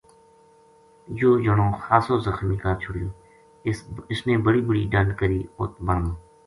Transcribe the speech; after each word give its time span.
یوہ 1.19 1.41
جنو 1.43 1.67
خاصو 1.83 2.15
زخمی 2.25 2.57
کر 2.61 2.73
چھُڑیو 2.81 3.09
اس 4.11 4.19
بڑی 4.45 4.61
بڑی 4.67 4.83
ڈَنڈ 4.93 5.09
کری 5.19 5.39
اُت 5.59 5.73
بن 5.85 5.99
ما 6.05 6.13